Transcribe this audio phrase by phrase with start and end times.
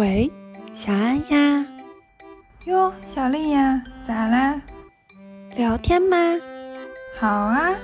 [0.00, 0.32] 喂，
[0.72, 1.66] 小安呀？
[2.64, 4.58] 哟，小丽呀，咋啦？
[5.58, 6.16] 聊天吗？
[7.18, 7.74] 好啊。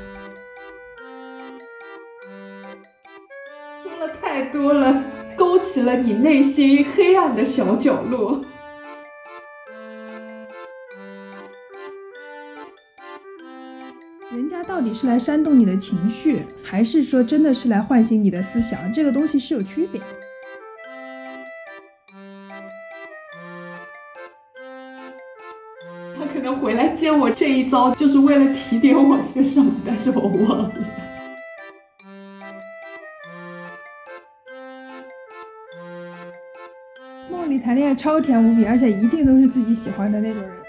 [3.82, 5.04] 说了太多了，
[5.36, 8.42] 勾起了你内心黑暗的小角落。
[14.30, 18.90] 人家到底是来煽动你的情绪，还是说真的是来唤醒你的思想？
[18.90, 20.00] 这个东西是有区别。
[20.00, 20.06] 他
[26.96, 30.72] 接我这一遭，就是为了提点我些什么，但是我忘了。
[37.30, 40.65] 梦里谈恋爱超甜无比，而且一定都是自己喜欢的那种人。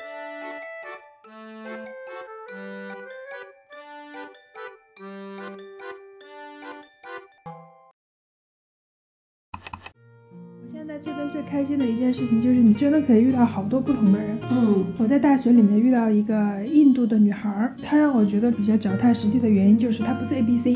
[13.07, 14.37] 可以遇到好多不同的人。
[14.51, 20.75] 嗯，我在大学里面遇到一个印度的女孩儿，她让我觉得比较脚踏实地的原因就是她不是 A B C，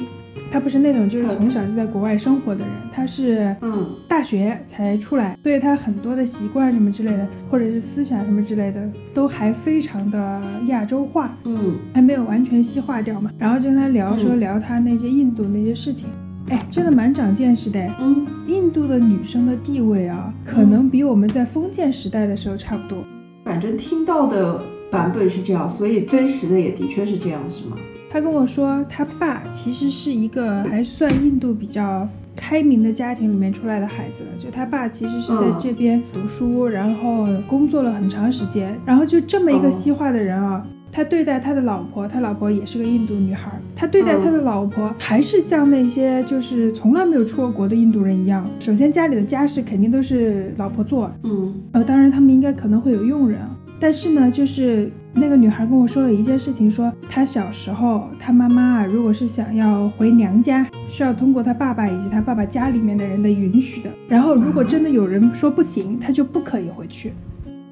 [0.50, 3.86] 她不是那种就是从小就在国外生活的人，她是嗯。
[4.08, 11.78] 大学才出来，所以她很多的习惯什么之类的，或者是思想什么之类的，都还非常的亚洲化，嗯。
[11.94, 13.32] 还没有完全西化掉嘛。
[13.38, 14.40] 然后就跟她聊说嗯。
[14.40, 16.08] 聊她那些印度那些事情，
[16.50, 17.80] 哎，真的蛮长见识的。
[18.00, 23.04] 嗯，印度的女生的地位啊，可能比我们在封建时代的时候差不多。
[23.46, 27.78] 反正听到的版本是这样，所以真实的也的确是这样，是吗？
[28.12, 40.66] 他跟我说，他爸其实是一个还算印度比较开明的家庭里面出来的孩子，就他爸其实是在嗯这边读书，然后工作了很长时间，然后就这么一个哦西化的人啊。
[40.92, 48.46] 他对待他的老婆，他老婆也是个印度女孩，他对待他的老婆还是像那些就是从来没有出过国的印度人一样。
[48.60, 63.90] 首先家里的家事肯定都是老婆做，嗯呃，当然他们应该可能会有佣人啊，但是呢，就是那个女孩跟我说了一件事情，说她小时候她妈妈啊，如果是想要回娘家，需要通过她爸爸以及她爸爸家里面的人的允许的。
[64.10, 67.14] 然后如果真的有人说不行，她就不可以回去。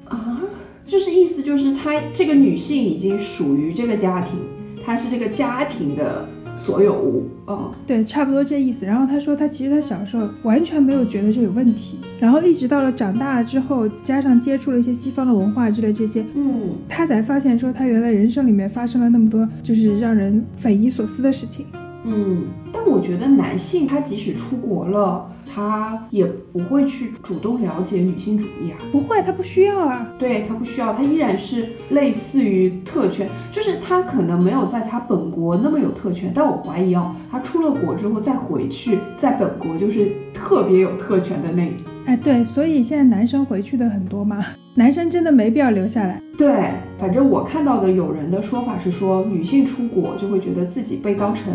[0.08, 0.40] 啊，
[0.90, 4.40] 就是意思就是她这个女性已经属于这个家庭，
[4.84, 7.28] 她是这个家庭的所有物。
[7.46, 8.84] 哦，对，差不多这意思。
[8.84, 21.64] 然后她说，她其实她小时候完全没有觉得这有问题，然后一直到了长大了之后，加上接触了一些西方的文化之类这些，嗯她才发现说，她原来人生里面发生了那么多就是让人匪夷所思的事情。
[22.04, 28.78] 嗯，但我觉得男性他即使出国了，他也不会去主动了解女性主义啊。
[28.90, 30.08] 不会，他不需要啊。
[30.18, 41.72] 对他不需要，他依然是类似于特权，就是他可能没有在他本国那么有特权，但我怀疑哦，他出了国之后再回去，在本国就是特别有特权的那个。
[42.06, 44.44] 哎，对，所以现在男生回去的很多嘛，
[44.74, 46.20] 男生真的没必要留下来。
[46.36, 51.52] 对，反正我看到的有人的说法是说，女性出国就会觉得自己被当成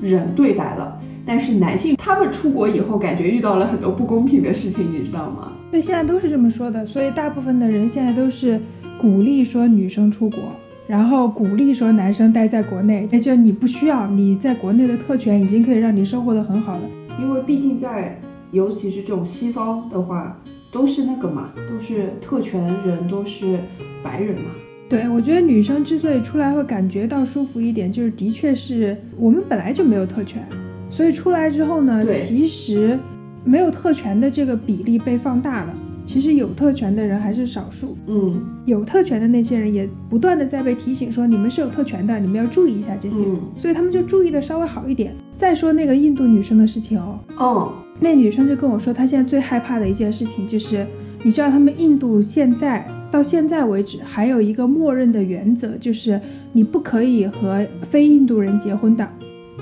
[0.00, 5.52] 人对待了，但是男性他们出国以后，感觉遇到了很多不公平的事情，你知道吗？
[5.70, 8.60] 对，现在都是这么说的，所以大部分的人现在都是
[9.00, 10.40] 鼓励说女生出国，
[10.86, 16.82] 然后鼓励说男生待在国内，也就你不需要，你在国内的特权已经可以让你生活的很好了。
[17.20, 18.18] 因为毕竟在，
[18.52, 20.40] 尤其是这种西方的话，
[20.72, 23.58] 都是那个嘛，都是特权人，都是
[24.02, 24.50] 白人嘛。
[24.88, 30.42] 对，我觉得女生之所以出来会感觉到舒服一点，就是的确是我们本来就没有特权，
[30.88, 32.98] 所以出来之后呢，其实
[33.44, 35.72] 没有特权的这个比例被放大了，
[36.06, 37.96] 其实有特权的人还是少数。
[38.06, 45.14] 嗯有特权的那些人也不断的在被提醒说你们是有特权的，你们要注意一下这些，嗯所以他们就注意的稍微好一点。
[45.36, 50.86] 再说那个印度女生的事情哦，哦那女生就跟我说，她现在最害怕的一件事情就是，
[51.22, 56.20] 你知道他们印度现在到现在为止还有一个默认的原则，就是
[56.52, 59.04] 你不可以和非印度人结婚的。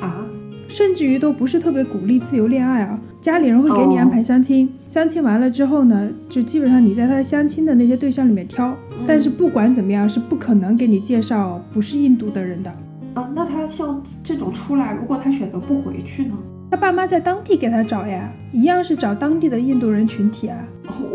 [0.00, 0.22] 啊
[0.68, 8.76] 甚至于都不是特别鼓励自由恋爱啊，家里人会给你哦安排相亲，相亲完了之后呢，就基本上你在他相亲的那些对象里面挑，
[9.06, 12.70] 但是不管怎么样是不可能给你介绍不是印度的人的。
[13.14, 16.36] 啊，那他像这种出来，如果他选择不回去呢？
[16.68, 20.58] 他爸妈在当地给他找呀，一样是找当地的印度人群体啊。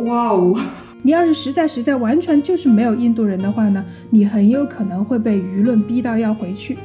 [0.05, 0.57] 哇哦，
[1.01, 6.77] 你要是实在实在完全就是没有印度人的话呢，你很有可能会被舆论逼到要回去。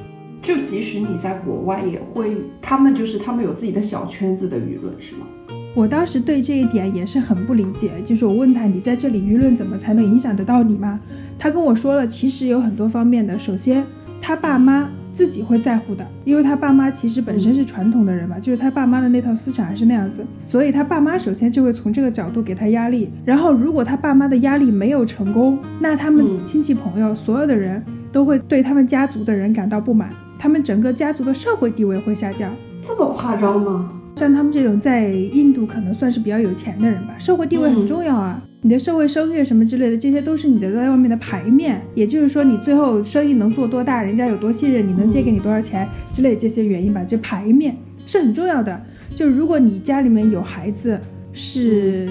[0.43, 5.27] 就即使你在国外，也会，他们就是他们有自己的小圈子的舆论，是吗？
[5.75, 10.99] 我当时对这一点也是很不理解，就是我问他，你在这里舆论怎么才能影响得到你吗？
[11.39, 13.39] 他跟我说了，其实有很多方面的。
[13.39, 13.85] 首先，
[14.21, 23.11] 他爸妈自己会在乎的，因为他爸妈其实本身是传统的人嘛，就是他爸妈的那套思想还是那样子，所以他爸妈首先就会从这个角度给他压力。
[23.25, 27.83] 然后如果他爸妈的压力没有成功，那他们嗯亲戚朋友所有的人
[28.13, 32.55] 都会对他们家族的人感到不满，他们整个家族的社会地位会下降。
[32.83, 33.91] 这么夸张吗？
[34.17, 38.39] 像他们这种在印度可能算是比较有钱的人吧，社会地位很重要啊。
[38.67, 41.81] 你的社会声誉什么之类的，这些都是你的在外面的牌面。
[41.95, 47.77] 也就是说，你最后生意能做多大，人家有多信任你，能借给你多少钱之类这些原因吧，这牌面
[48.09, 48.83] 是很重要的。
[49.15, 50.99] 就如果你家里面有孩子
[51.33, 52.09] 是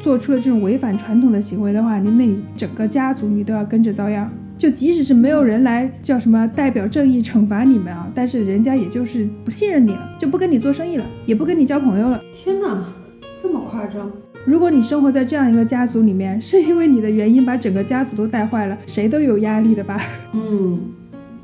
[0.00, 4.28] 做出了这种违反传统的行为的话，你那你整个家族你都要跟着遭殃。
[4.58, 12.20] 就即使是没有人来叫什么代表正义惩罚你们啊，但是人家也就是不信任你了，就不跟你做生意了，也不跟你交朋友了。
[12.34, 12.84] 天哪，
[13.40, 14.10] 这么夸张？
[14.44, 20.00] 如果你生活在这样一个家族里面，是因为你的原因把整个家族都带坏了，谁都有压力的吧？
[20.32, 20.80] 嗯，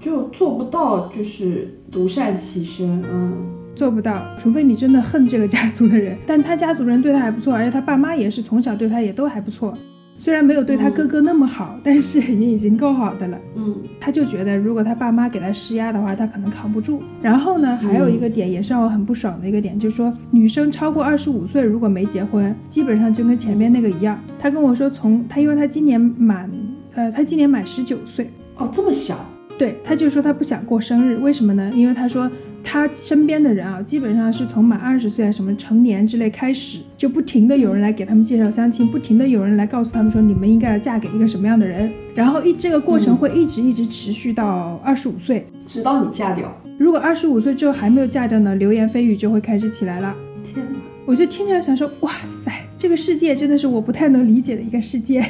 [0.00, 3.00] 就做不到，就是独善其身。
[3.08, 3.34] 嗯，
[3.76, 6.16] 做不到，除非你真的恨这个家族的人。
[6.26, 9.72] 但他家族人对他还不错，而且他爸妈也是从小对他也都还不错。
[10.18, 13.38] 虽然没有对他哥哥那么好，但是也已经够好的了。
[13.54, 17.00] 嗯，他就觉得，如果他爸妈给他施压的话，他可能扛不住。
[17.22, 24.18] 然后呢，还有一个点也是让我很不爽的一个点，就是说女生超过二十五岁如果没结婚，基本上就跟前面那个一样。
[24.38, 26.50] 他跟我说从，他因为他今年满，
[26.94, 29.24] 呃，他今年满十九岁，哦，这么小，
[29.58, 31.68] 对，他就说他不想过生日，为什么呢？
[31.74, 32.30] 因为他说
[32.62, 45.44] 他身边的人啊，基本上是从满二十岁啊、什么成年之类开始，就不停的有人来给他们介绍相亲，不停的有人来告诉他们说你们应该要嫁给一个什么样的人，然后一这个过程会一直一直持续到二十五岁。
[45.66, 46.56] 直到你嫁掉。
[46.78, 50.14] 如果二十五岁之后还没有嫁掉呢，流言蜚语就会开始起来了。
[50.44, 50.78] 天哪！
[51.04, 55.24] 我就听着想说，哇塞，这个世界真的是我不太能理解的一个世界。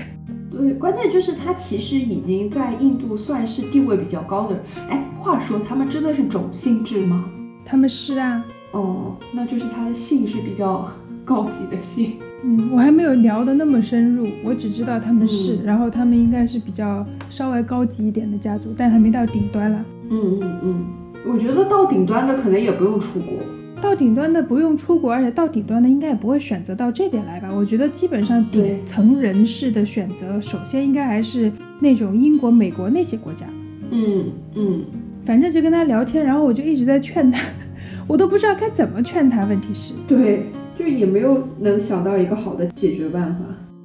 [0.58, 4.64] 对，关键就是他其实已经在印度算是地位比较高的人。
[4.90, 7.25] 哎，话说他们真的是种姓制吗？
[7.64, 10.90] 他们是啊，哦，那就是他的姓是比较
[11.25, 12.14] 高级的姓。
[12.43, 19.84] 嗯，我还没有聊得那么深入，我只知道他们是，嗯然后他们应该是比较稍微高级一点的家族，但还没到顶端了。
[20.10, 20.87] 嗯嗯嗯，
[21.26, 23.34] 我觉得到顶端的可能也不用出国。
[23.79, 27.49] 到顶端的不用出国，而且到顶端的应该也不会选择到这边来吧？
[27.55, 33.47] 我觉得基本上顶层人士的选择，首先应该还是那种英国、美国那些国家。
[33.91, 34.85] 嗯嗯，
[35.25, 37.41] 反正就跟他聊天，然后我就一直在劝他，
[38.07, 39.45] 我都不知道该怎么劝他。
[39.45, 40.43] 问题是，对，
[40.79, 43.41] 就也没有能想到一个好的解决办法。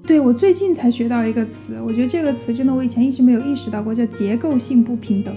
[0.06, 5.34] 对我最近才学到一个词，我觉得这个词真的我以前一直没有意识到过，叫结构性不平等。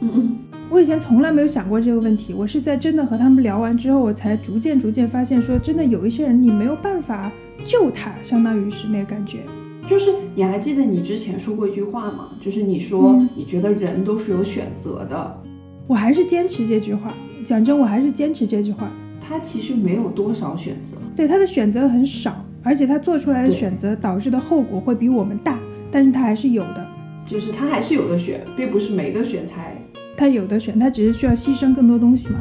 [0.00, 0.36] 嗯嗯，
[0.70, 7.32] 我以前从来没有想过这个问题，我是在真的和他们聊完之后，我才逐渐逐渐发现，说真的有一些人你没有办法
[7.64, 9.38] 救他，相当于是那个感觉。
[9.86, 12.32] 就是你还记得你之前说过一句话吗？
[12.38, 15.42] 就是你说嗯你觉得人都是有选择的，
[15.86, 17.14] 我还是坚持这句话，
[17.46, 18.90] 讲真，我还是坚持这句话。
[19.18, 20.98] 他其实没有多少选择。
[21.16, 25.58] 对他的选择很少，而且他做出来的选择导致的后果会比我们大，
[25.90, 26.86] 但是他还是有的，
[27.26, 29.74] 就是他还是有的选，并不是没得选才，
[30.18, 32.40] 他有的选，他只是需要牺牲更多东西嘛，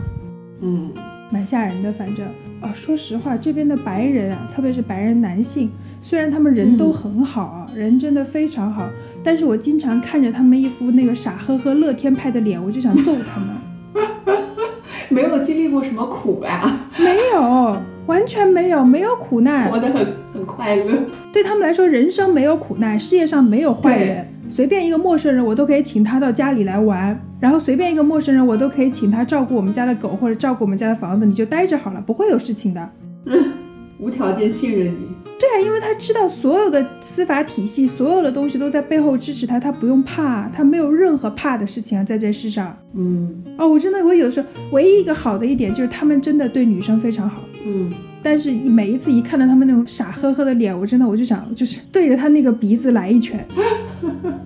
[0.62, 0.92] 嗯，
[1.30, 1.94] 蛮吓人的。
[1.94, 2.26] 反正
[2.60, 5.70] 啊，说实话，这边的白人啊，特别是白人男性，
[6.02, 8.90] 虽然他们人都很好啊，人真的非常好，
[9.24, 13.56] 但是我经常看着他们一副那个傻呵呵、乐天派的脸，我就想揍他们。
[15.10, 19.70] 没有经历过什么苦呀、没有，完全没有，没有苦难。
[19.70, 20.94] 活得很很快乐。
[21.32, 24.28] 对他们来说，人生没有苦难，世界上没有坏人。
[24.50, 32.90] 随便一个陌生人，我都可以请他到家里来玩，然后随便一个陌生人，我都可以请他照顾我们家的狗或者照顾我们家的房子，你就待着好了，不会有事情的。
[33.26, 33.54] 嗯
[34.00, 35.08] 无条件信任你。
[35.40, 42.78] 对啊，因为他知道所有的司法体系，所有的东西都在背后支持他，他不用怕，他没有任何怕的事情啊，在这世上。
[42.96, 47.42] 嗯哦，我真的，我有的时候唯一一个好的一点就是他们真的对女生非常好。
[47.66, 47.92] 嗯，
[48.30, 53.48] 但是一每一次一看到他们那种傻呵呵的脸，我真的我就想，就是对着他那个鼻子来一拳。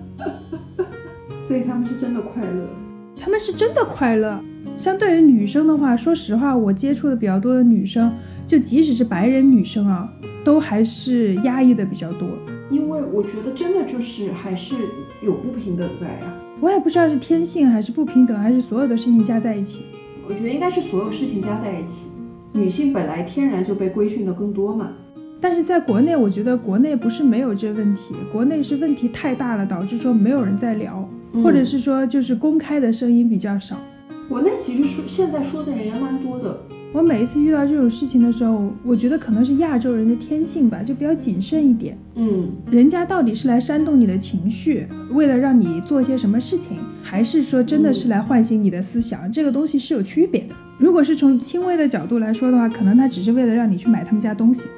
[1.42, 2.68] 所以他们是真的快乐。
[3.20, 4.40] 他们是真的快乐。
[4.76, 8.12] 相对于女生的话，说实话，我接触的比较多的女生，
[8.46, 10.08] 就即使是白人女生啊，
[10.44, 12.28] 都还是压抑的比较多。
[12.70, 14.76] 因为我觉得真的就是还是
[15.24, 19.80] 有不平等在呀、我也不知道是天性还是不平等，还是所有的事情加在一起。
[20.28, 22.06] 我觉得应该是所有事情加在一起。
[22.52, 24.90] 女性本来天然就被规训的更多嘛。
[25.40, 33.76] 但是在国内，我觉得国内不是没有这问题，国内是问题太大了，导致说没有人在聊，嗯或者是说就是公开的声音比较少。
[34.28, 36.60] 国内其实说现在说的人也蛮多的。
[36.92, 41.96] 我每一次遇到这种事情的时候，我觉得可能是亚洲人的天性吧，就比较谨慎一点。
[42.16, 49.30] 嗯人家到底是来煽动你的情绪，为了让你做些什么事情，还是说真的是来唤醒你的思想？
[49.32, 50.54] 这个东西是有区别的。
[50.76, 54.68] 如果是从轻微的角度来说的话，可能他只是为了让你去买他们家东西。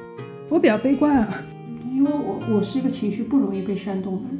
[0.49, 1.43] 我比较悲观啊，
[1.93, 4.39] 因为我我是一个情绪不容易被煽动的人。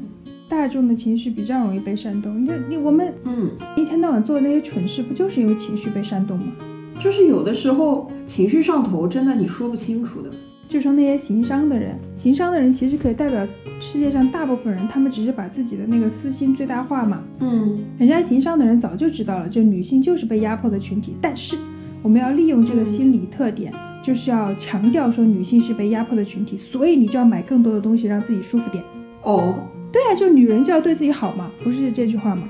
[0.49, 2.41] 大众的情绪比较容易被煽动。
[2.41, 6.53] 你你我们嗯，一天到晚做的那些蠢事，不就是因为情绪被煽动吗？
[7.01, 10.31] 就是有的时候情绪上头，真的你说不清楚的。
[10.67, 13.47] 就说那些行商的人，行商的人其实可以代表
[13.79, 17.23] 世界上大部分人，他们只是把自己的那个私心最大化嘛。
[17.41, 21.57] 嗯人家行商的人早就知道了，就女性就是被压迫的群体，但是
[22.03, 23.73] 我们要利用这个心理特点，
[24.03, 28.83] 就是要强调说女性是被压迫的群体，所以你就要买更多的东西让自己舒服点。
[29.23, 29.55] 哦
[29.93, 32.49] 对啊，就女人就要对自己好嘛，不是这句话吗？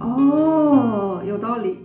[0.00, 1.76] 哦，有道理。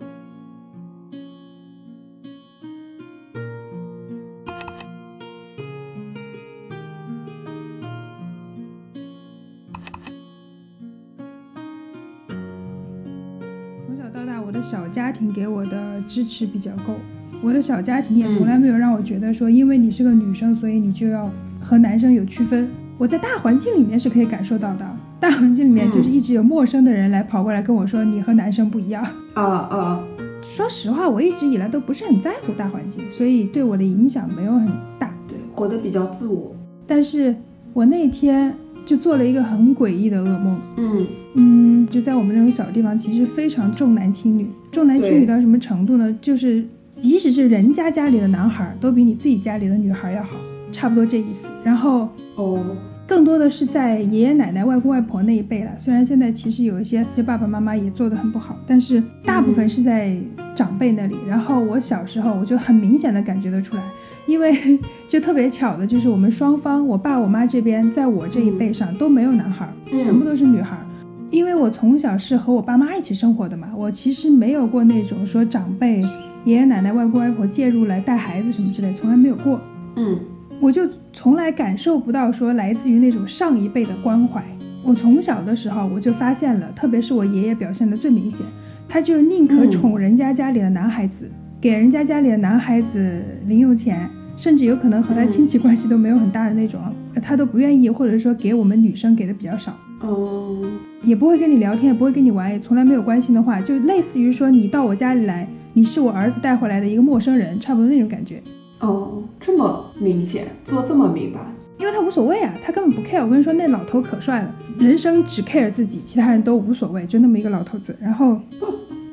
[15.08, 16.94] 家庭给我的支持比较够。
[17.42, 22.68] 我的小家庭也从来没有让我觉得说，因为你是个女生，所以你就要和男生有区分。
[22.98, 24.86] 我在大环境里面是可以感受到的，
[25.18, 29.02] 大环境里面就是一直有陌生的人来跑过来跟我说，你和男生不一样。
[29.34, 30.04] 啊啊，
[30.42, 34.68] 说实话，我一直以来都不是很在乎大环境，所以对我的影响没有很
[35.00, 35.10] 大。
[35.26, 36.54] 对，活得比较自我。
[36.86, 37.34] 但是
[37.72, 38.54] 我那天
[38.88, 40.60] 就做了一个很诡异的噩梦。
[40.78, 44.48] 嗯嗯，就在我们这种小地方，其实非常重男轻女。
[44.72, 46.18] 重男轻女到什么程度呢？
[46.22, 50.38] 就是即使是人家家里的男孩，都比你自己家里的女孩要好，
[50.72, 51.48] 差不多这意思。
[51.64, 52.64] 然后哦，
[53.08, 55.72] 更多的是在爷爷奶奶、外公外婆那一辈了。
[55.78, 60.16] 虽然现在其实有一些些爸爸妈妈也做得很不好，但是大部分是在
[60.54, 61.16] 长辈那里。
[61.26, 63.84] 然后我小时候我就很明显的感觉得出来，
[64.28, 70.86] 因为就特别巧的就是我们双方，我爸我妈这边在我这一辈上都没有男孩，全部嗯都是女孩儿。
[71.30, 76.02] 因为我从小是和我爸妈一起生活的嘛，我其实没有过那种说长辈、
[76.44, 79.62] 爷爷奶奶、外公外婆介入来带孩子什么之类，从来没有过。
[79.96, 80.20] 嗯
[80.60, 84.44] 我就从来感受不到说来自于那种上一辈的关怀。
[84.84, 88.46] 我从小的时候我就发现了，特别是我爷爷表现的最明显，
[88.88, 96.80] 他就是宁可嗯宠人家家里的男孩子，给人家家里的男孩子零用钱，甚至有可能和他亲戚关系都没有很大的那种，
[97.22, 99.74] 他都不愿意，或者说给我们女生给的比较少。
[100.02, 100.58] 哦，
[101.04, 108.42] 也不会跟你聊天，也不会跟你玩，也从来没有关心的话，就类似于说你到我家里来，你是我儿子带回来的一个陌生人，差不多那种感觉。
[108.80, 111.40] 哦，这么明显，做这么明白。
[111.80, 113.24] 因为他无所谓啊，他根本不 care。
[113.24, 117.96] 我跟你说，那老头可帅了，人生只 care 自己，其他人都无所谓，就那么一个老头子。
[118.02, 118.40] 然后，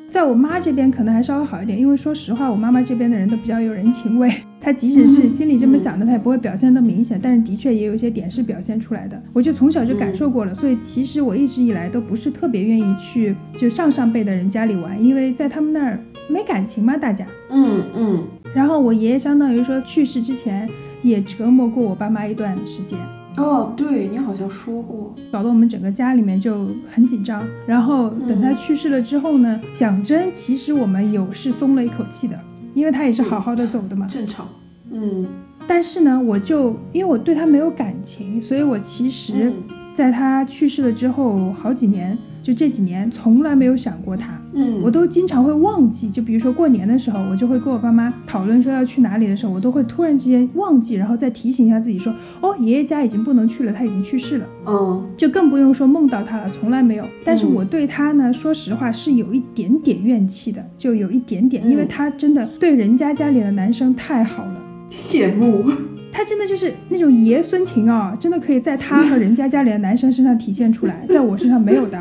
[0.09, 4.31] 在我妈这边可能还稍微好一点，因为说实话，我妈妈这边的人都比较有人情味。
[4.59, 9.21] 她即使是心里这么想的，他也不会表现那么明显，但是的确也有一些点是表现出来的。
[9.31, 17.27] 我就从小就感受过了，所以其实我一直以来都不是特别愿意去就上上辈的人家里玩，因为在他们那儿没感情嘛，大家。
[17.51, 18.23] 嗯嗯
[18.55, 20.67] 然后我爷爷相当于说去世之前
[21.03, 22.97] 也折磨过我爸妈一段时间。
[23.37, 25.13] 哦，对你好像说过。
[25.29, 27.45] 搞得我们整个家里面就很紧张。
[27.67, 32.39] 然后等他去世了之后呢，讲真，其实我们有是松了一口气的，
[32.75, 34.05] 因为他也是好好的走的嘛。
[34.07, 34.47] 正常。
[34.91, 35.25] 嗯
[35.67, 39.53] 但是呢，我就因为我对他没有感情，所以我其实嗯
[39.95, 42.15] 在他去世了之后好几年，
[42.45, 44.39] 就这几年从来没有想过他。
[44.53, 54.45] 嗯，我都经常会忘记，就比如说过年的时候，我就会跟我爸妈讨论说要去哪里的时候，我都会突然之间忘记，然后再提醒一下自己说，哦，爷爷家已经不能去了，他已经去世了。
[54.67, 57.05] 嗯就更不用说梦到他了，从来没有。
[57.23, 64.61] 但是嗯我对他呢，说实话是有一点点怨气的，就有一点点，嗯因为他真的对人家家里的男生太好了。
[64.93, 65.94] 羡慕。
[66.15, 71.99] 他真的就是那种爷孙情啊，真的可以在他和人家家里的男生身上体现出来， 在我身上没有的，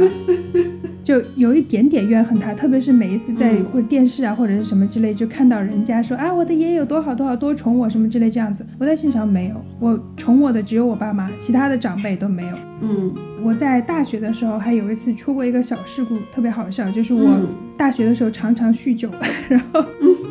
[1.02, 2.54] 就有一点点怨恨他。
[2.54, 12.56] 特别是每一次在嗯或者电视啊或者是什么之类，就看到人家说啊我的爷爷有多好多好多宠我什么之类这样子，我在心上没有，我宠我的只有我爸妈，其他的长辈都没有。
[12.82, 19.10] 嗯我在大学的时候还有一次出过一个小事故，特别好笑，就是我嗯大学的时候常常酗酒，
[19.48, 19.84] 然后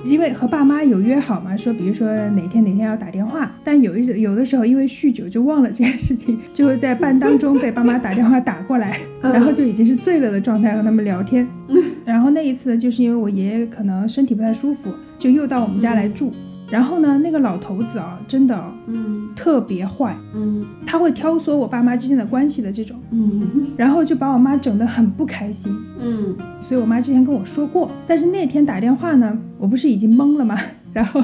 [0.03, 11.47] 因为和爸妈有约好嘛，说比如说哪天哪天要打电话，但有一有的时候因为酗酒就忘了这件事情，就会在半当中被爸妈打电话打过来，然后就已经是醉了的状态和他们聊天。
[12.05, 16.31] 然后那一次呢，就是因为我爷爷可能身体不太舒服，就又到我们家来住。
[16.73, 19.29] 然后呢，那个老头子啊，真的嗯。
[19.35, 20.63] 特别坏，嗯。
[20.87, 22.97] 他会挑唆我爸妈之间的关系的这种。
[23.11, 23.67] 嗯。
[23.77, 26.35] 然后就把我妈整得很不开心，嗯。
[26.59, 30.57] 所以我妈之前跟我说过，但是那天打电话呢，我不是已经懵了吗？
[30.93, 31.21] 然后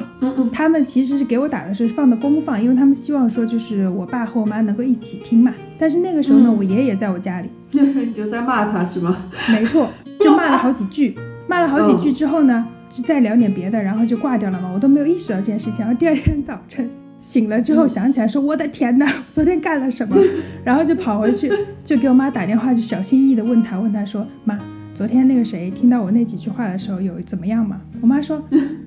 [0.53, 5.51] 他们其实是给我打的是放的公放，因为他们希望说就是我爸和我妈能够一起听嘛。
[5.79, 6.57] 但是那个时候呢，嗯。
[6.57, 9.17] 我爷爷在我家里， 你就在骂他是吗？
[9.49, 9.89] 没错，
[10.19, 11.15] 就 骂了好几句，
[11.47, 14.71] 骂了好几句之后呢，就再聊点别的，然后就挂掉了嘛。
[14.73, 15.79] 我都没有意识到这件事情。
[15.79, 16.89] 然后第二天早晨
[17.21, 20.15] 醒了之后想起来说，我的天哪， 昨天干了什么？
[20.63, 21.51] 然后就跑回去，
[21.83, 24.57] 就给我妈打电话，就小心翼翼的问她，问她说，妈，
[24.93, 27.79] 昨天那个谁听到我那几句话的时候有怎么样吗？
[28.01, 28.41] 我妈说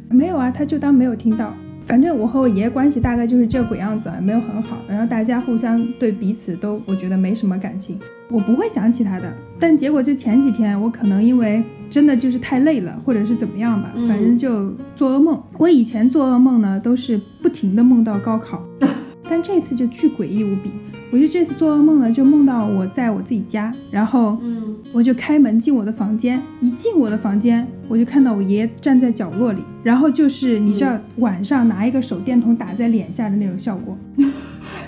[0.09, 1.55] 没有啊，她就当没有听到。
[1.85, 4.79] 反正我和我爷爷关系大概就是这个鬼样子啊，没有很好。
[4.89, 7.99] 然后大家互相对彼此都，我觉得没什么感情。
[8.31, 15.43] 我不会想起他的，但结果就前几天，我可能因为真的就是太累了，或者是怎么样吧，嗯反正就做噩梦。
[15.59, 18.63] 我以前做噩梦呢，都是不停的梦到高考，
[19.29, 20.71] 但这次就巨诡异无比。
[21.13, 33.97] 我就这次做噩梦呢，就梦到我在我自己家，然后嗯我就开门进我的房间，一进我的房间，我就看到我爷爷站在角落里，然后就是你知道晚上拿一个手电筒打在脸下的那种效果，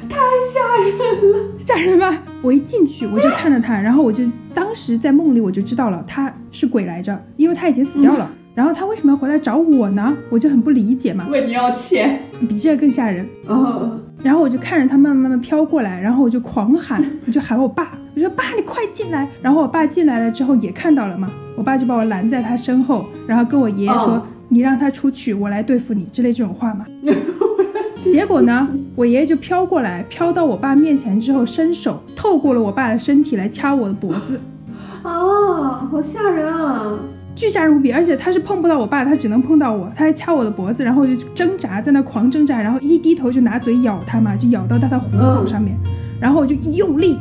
[0.08, 0.18] 太
[0.50, 1.38] 吓人了。
[1.58, 2.22] 吓人吧？
[2.42, 8.30] 我一进去我就看着他，然后我就当时在梦里我就知道了他是鬼来着，因为他已经死掉了。
[8.54, 10.16] 然后他为什么要回来找我呢？
[10.30, 12.20] 我就很不理解嘛，问你要钱。
[12.48, 13.26] 比这个更吓人。
[13.48, 19.28] 嗯，然后我就看着他慢慢的飘过来，然后我就狂喊， 我就喊我爸，我说爸你快进来。
[19.40, 26.84] 然后我爸进来了之后也看到了嘛，我爸就把我拦在他身后，然后跟我爷爷说、哦你让他出去，我来对付你之类这种话嘛。
[28.08, 34.38] 结果呢，我爷爷就飘过来，飘到我爸面前之后，伸手透过了我爸的身体来掐我的脖子，
[35.02, 36.92] 啊， 好吓人啊！
[37.34, 37.92] 巨吓人无比。
[37.92, 45.76] 而且他是碰不到我爸，他只能碰到我，他还掐我的脖子，然后就挣扎，在那狂挣扎，然后一低头就拿嘴咬他嘛，就咬到他的虎口上面，
[46.20, 47.18] 然后我就一用力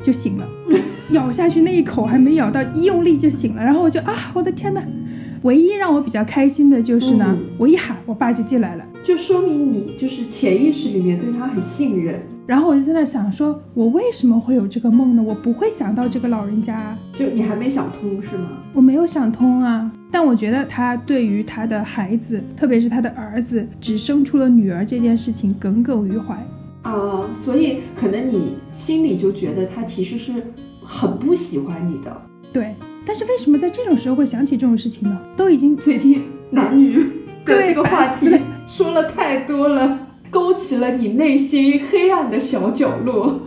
[0.00, 0.46] 就醒了，
[1.10, 4.80] 咬下去那一口还没咬到，一用力就醒了，然后我就啊，我的天呐！
[5.42, 8.84] 唯一让我比较开心的就是呢，嗯我一喊，我爸就进来了。
[9.02, 15.22] 就说明你就是潜意识里面对他很信任，然后我就在那想说，我为什么会有这个梦呢？
[15.22, 18.48] 我不会想到这个老人家啊，就你还没想通是吗？
[18.72, 19.90] 我没有想通啊。
[20.10, 26.36] 但我觉得他对于他的孩子，特别是他的儿子，只生出了女儿这件事情耿耿于怀。
[26.82, 30.32] 啊、所以可能你心里就觉得他其实是
[30.84, 32.22] 很不喜欢你的。
[32.52, 32.74] 对，
[33.06, 35.16] 但是为什么在这种时候会想起这种事情呢？
[35.36, 37.04] 都已经最近男女的
[37.46, 38.28] 对这个话题
[38.66, 39.96] 说了太多了，
[40.32, 43.38] 勾起了你内心黑暗的小角落。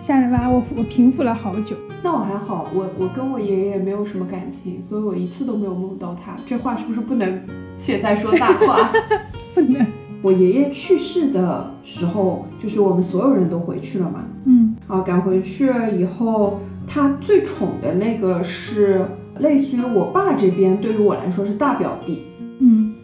[0.00, 0.48] 吓人吧？
[0.50, 1.76] 我我平复了好久。
[2.02, 6.34] 那我还好，我我跟我爷爷没有什么感情，所以我一次都没有梦到他。
[6.46, 7.38] 这话是不是不能
[7.76, 8.90] 现在说大话？
[9.54, 9.86] 不能，
[10.22, 14.24] 我爷爷去世的时候，就是我们所有人都回去了嘛。
[14.46, 19.04] 嗯啊，赶回去了以后，他最宠的那个是
[19.40, 22.22] 类似于我爸这边，对于我来说是大表弟。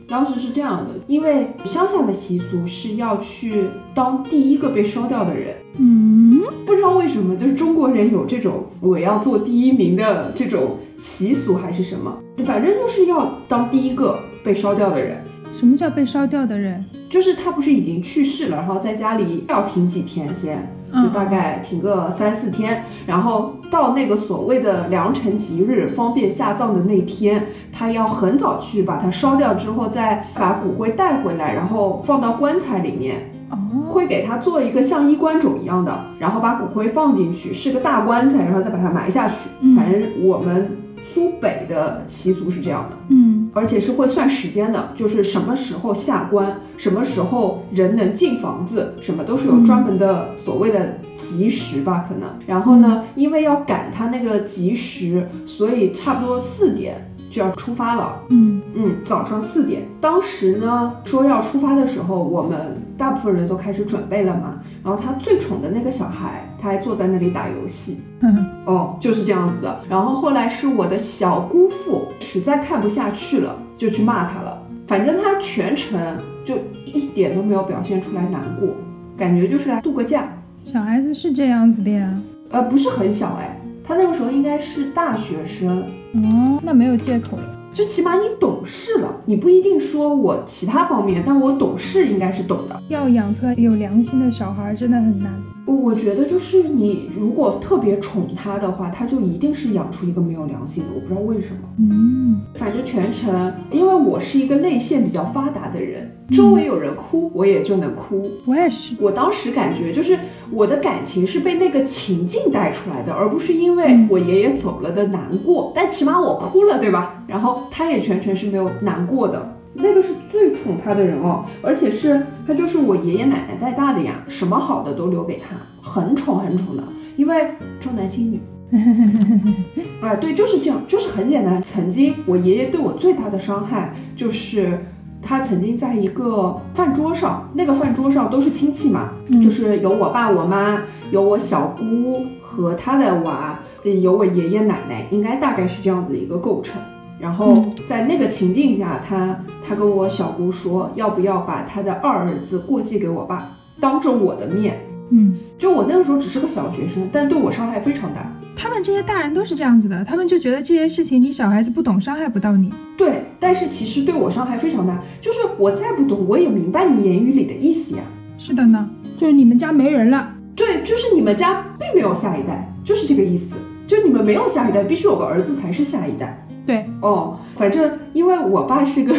[0.07, 15.23] 嗯当时是这样的，因为乡下的习俗是要去当第一个被烧掉的人，嗯，不知道为什么，就是中国人有这种我要做第一名的这种习俗还是什么，反正就是要当第一个被烧掉的人。
[15.59, 16.85] 什么叫被烧掉的人？
[17.09, 20.59] 就是他不是已经去世了，然后在家里要停几天先，
[20.93, 33.57] 就嗯大概停个三四天，然后到那个所谓的良辰吉日，方便下葬的那天，他要很早去把它烧掉之后，再把骨灰带回来，然后放到棺材里面，哦，
[33.89, 39.49] 会给他做一个像衣冠冢一样的，然后把骨灰放进去，是个大棺材，然后再把它埋下去。
[39.63, 40.77] 嗯反正我们
[41.17, 42.97] 苏北的习俗是这样的。
[43.09, 52.29] 嗯而且是会算时间的，就是什么时候下关，什么时候人能进房子，什么都是有专门的所谓的吉时吧，可能。
[52.47, 58.21] 然后呢，因为要赶他那个吉时，所以差不多四点就要出发了。
[58.29, 62.59] 嗯嗯，早上四点，当时呢说要出发的时候，我们
[62.97, 64.61] 大部分人都开始准备了嘛。
[64.83, 68.01] 然后他最宠的那个小孩，他还坐在那里打游戏。
[68.21, 69.81] 嗯哦，就是这样子的。
[69.89, 74.63] 然后后来是我的小姑父实在看不下去了，就去骂他了。
[74.87, 76.01] 反正他全程
[76.45, 76.57] 就
[76.87, 78.69] 一点都没有表现出来难过，
[79.17, 80.29] 感觉就是来度个假。
[80.65, 82.15] 小孩子是这样子的呀。
[82.51, 85.83] 呃，不是很小哎，他那个时候应该是大学生，
[86.15, 87.56] 哦，那没有借口了。
[87.77, 89.21] 就起码你懂事了。
[89.27, 92.83] 你不一定说我其他方面，但我懂事应该是懂的。
[92.89, 95.31] 要养出来有良心的小孩真的很难。
[95.67, 100.89] 我我觉得就是你如果特别宠他的话，他就一定是养出一个没有良心的。
[100.95, 101.69] 我不知道为什么。
[101.79, 108.29] 嗯反正全程，因为我是一个泪腺比较发达的人，周围有人哭，我也就能哭。
[108.47, 108.95] 我也是。
[108.99, 110.19] 我当时感觉就是
[110.51, 115.73] 我的感情是被那个情境带出来的，而不是因为嗯我爷爷走了的难过。
[115.75, 117.23] 但起码我哭了，对吧？
[117.29, 119.57] 然后他也全程是没有难过的。
[119.75, 126.83] 那个是最宠他的人哦，而且是他就是我爷爷奶奶带大的呀，什么好的都留给他，很宠很宠的，
[127.17, 127.47] 因为
[127.79, 128.41] 重男轻女。
[130.03, 131.63] 啊，对，就是这样，就是很简单。
[131.63, 134.81] 曾经我爷爷对我最大的伤害就是。
[135.27, 146.81] 他曾经在一个饭桌上，那个饭桌上都是亲戚嘛，嗯就是有我爸我妈，有我小姑和他的娃，嗯有我爷爷奶奶，应该大概是这样子一个构成。
[147.19, 149.37] 然后嗯在那个情境下，他
[149.67, 153.49] 他跟我小姑说，要不要把他的二儿子过继给我爸，
[153.81, 154.79] 当着我的面。
[155.11, 158.31] 嗯，就我那个时候只是个小学生，但对我伤害非常大。
[158.57, 162.73] 他们这些大人都是这样子的，他们就觉得这些事情你小孩子不懂，伤害不到你。
[162.97, 165.01] 对，但是其实对我伤害非常大。
[165.21, 168.03] 就是我再不懂，我也明白你言语里的意思呀。
[168.39, 170.33] 是的呢，就是你们家没人了。
[170.57, 173.55] 对，就是你们家并没有下一代，就是这个意思。
[173.87, 176.45] 就你们没有下一代，必须有个儿子才是下一代。
[176.67, 179.15] 对，哦，反正因为我爸是个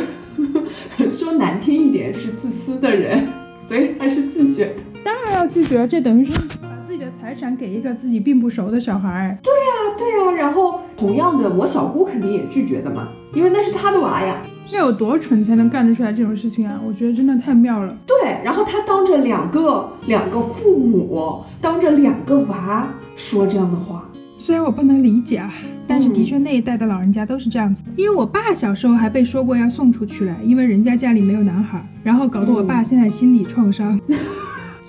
[1.07, 3.29] 说难听一点是自私的人，
[3.65, 4.73] 所以他是拒绝的。
[5.07, 9.39] 当然要拒绝，这等于是把自己的财产给一个自己并不熟的小孩。
[9.41, 14.35] 对呀啊，然后同样的，我小姑肯定也拒绝的嘛，因为那是她的娃呀。
[14.73, 16.77] 要有多蠢才能干得出来这种事情啊？
[16.85, 17.97] 我觉得真的太妙了。
[18.05, 24.03] 对，然后他当着两个两个父母，当着两个娃说这样的话。
[24.37, 25.53] 虽然我不能理解啊，
[25.87, 27.81] 但是的确那一代的老人家都是这样子。
[27.95, 33.97] 因为我爸小时候还被说过要送出去了，因为人家家里没有男孩，然后搞得我爸现在心理创伤。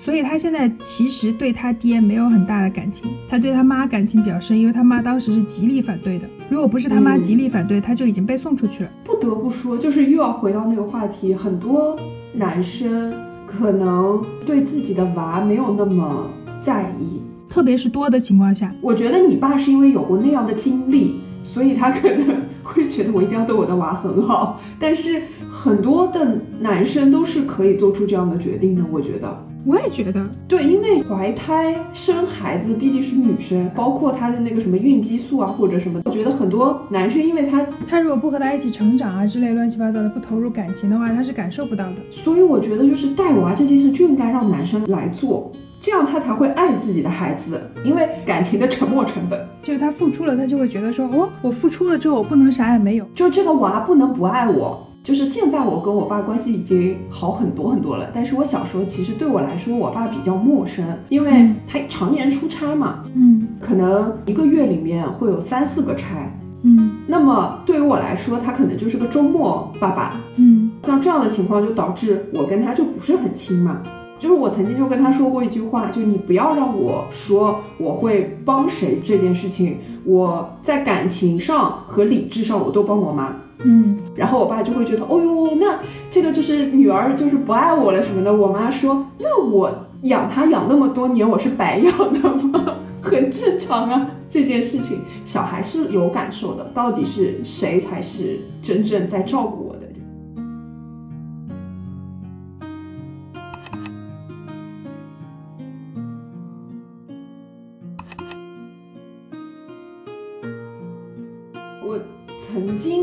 [0.09, 6.27] 所以他现在其实对他爹没有很大的感情，他对他妈感情比较深，因为他妈当时是极力反对的。
[6.49, 8.89] 如果不是他妈嗯极力反对，他就已经被送出去了。
[9.03, 11.95] 不得不说，就是又要回到那个话题，很多
[12.33, 13.13] 男生
[13.45, 16.27] 可能对自己的娃没有那么
[16.59, 17.21] 在意。
[17.47, 24.59] 特别是多的情况下，我觉得你爸是因为有过那样的经历，所以他可能 会觉得我一定要对我的娃很好。
[24.79, 29.45] 但是很多的男生都是可以做出这样的决定的，我觉得。
[29.69, 41.97] 我也觉得，对，因为怀胎生孩子毕竟是女生，包括她的那个什么孕激素啊或者什么，我觉得很多男生因为他，他如果不和她一起成长啊之类乱七八糟的，不投入感情的话，他是感受不到的。
[42.09, 53.05] 所以我觉得就是带娃这件事就应该让男生来做，这样他才会爱自己的孩子，因为感情的沉没成本，就是他付出了，他就会觉得说，哦，我付出了之后，我不能啥也没有。
[53.13, 54.83] 就这个娃不能不爱我。
[55.03, 66.31] 就是现在我跟我爸关系已经好很多很多了，但是我小时候其实对我来说，我爸比较陌生，因为嗯他常年出差嘛，嗯可能一个月里面会有三四个差。
[66.61, 70.13] 嗯那么对于我来说，他可能就是个周末爸爸。
[70.35, 73.81] 嗯像这样的情况，就导致我跟他就不是很亲嘛。
[74.19, 83.33] 就是我曾经就跟他说过一句话，就你不要让我说我会帮谁这件事情，我在感情上和理智上我都帮我妈。
[83.63, 88.33] 嗯，然后我爸就会觉得，哦呦，那这个就是女儿就是不爱我了什么的。
[88.33, 89.69] 我妈说，那我
[90.03, 92.75] 养她养那么多年，我是白养的吗？
[93.01, 96.69] 很正常啊，这件事情小孩是有感受的。
[96.73, 99.78] 到底是谁才是真正在照顾我的人？
[99.78, 99.78] 我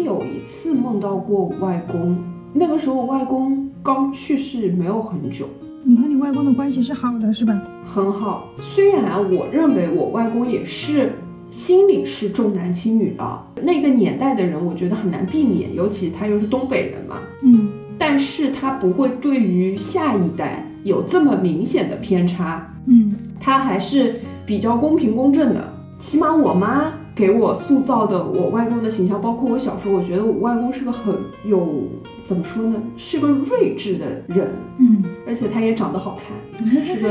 [0.06, 2.16] 有一次梦到过我外公，
[2.52, 5.48] 那个时候我外公刚去世没有很久，
[5.82, 7.60] 你和你外公的关系是好的，是吧？
[7.84, 8.46] 很好。
[8.60, 11.12] 虽然我认为我外公也是
[11.50, 25.72] 心里是重男轻女的，那个年代的人我觉得很难避免，尤其他又是东北人嘛，嗯但是他不会对于下一代有这么明显的偏差，嗯他还是比较公平公正的。
[25.98, 31.14] 起码我妈给我塑造的我外公的形象，包括我小时候，我觉得我外公是个很
[31.46, 31.84] 有
[32.24, 37.08] 怎么说呢，是个睿智的人，嗯而且他也长得好看，是个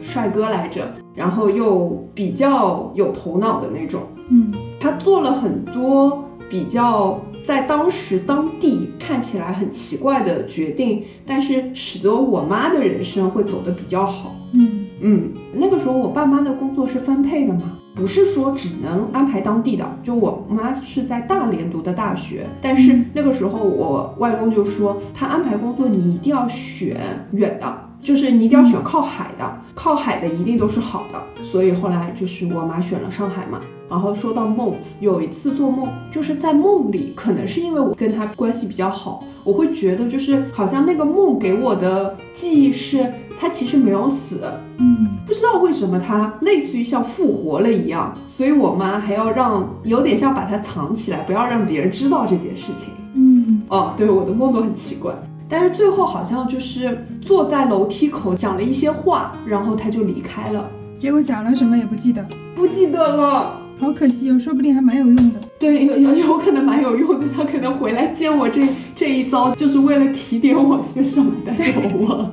[0.00, 4.02] 帅哥来着，然后又比较有头脑的那种。
[4.28, 14.36] 嗯他做了很多比较在当时当地看起来很奇怪的决定，但是使得我妈的人生会走得比较好。
[14.54, 19.84] 嗯嗯，那个时候我爸妈的工作是分配的嘛，不是说只能安排当地的。
[20.04, 26.96] 就我妈是在大连读的大学，但是那个时候我外公就说，他安排工作你一定要选
[27.32, 31.42] 远的，就是你一定要选靠海的，靠海的一定都是好的。
[31.42, 33.58] 所以后来就是我妈选了上海嘛。
[33.90, 44.40] 然后说到梦，有一次做梦，就是在梦里，可能是因为我跟他关系比较好，我会觉得就是好像那个梦给我的记忆是他其实没有死，
[44.78, 52.92] 嗯不知道为什么他类似于像复活了一样，所以我妈还要让有点像把它藏起来，不要让别人知道这件事情。
[53.14, 55.12] 嗯嗯，哦，对，我的梦都很奇怪。
[55.48, 62.24] 但是最后好像就是坐在楼梯口讲了一些话，然后他就离开了，结果讲了什么也不记得，
[62.54, 63.60] 不记得了。
[63.78, 65.40] 好可惜哦，说不定还蛮有用的。
[65.58, 72.32] 对，有有有可能蛮有用的，他可能回来见我这这一遭，就是为了提点我些什么，但是我忘了。